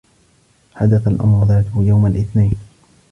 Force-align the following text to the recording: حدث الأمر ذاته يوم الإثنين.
حدث 0.75 1.07
الأمر 1.07 1.45
ذاته 1.45 1.83
يوم 1.83 2.05
الإثنين. 2.05 2.57